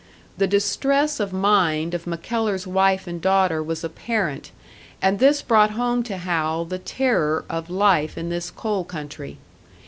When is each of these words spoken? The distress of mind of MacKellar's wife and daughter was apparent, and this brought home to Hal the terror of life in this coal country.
The 0.39 0.47
distress 0.47 1.19
of 1.19 1.31
mind 1.31 1.93
of 1.93 2.07
MacKellar's 2.07 2.65
wife 2.65 3.05
and 3.05 3.21
daughter 3.21 3.61
was 3.61 3.83
apparent, 3.83 4.51
and 4.99 5.19
this 5.19 5.43
brought 5.43 5.73
home 5.77 6.01
to 6.05 6.17
Hal 6.17 6.65
the 6.65 6.79
terror 6.79 7.45
of 7.47 7.69
life 7.69 8.17
in 8.17 8.29
this 8.29 8.49
coal 8.49 8.83
country. 8.83 9.37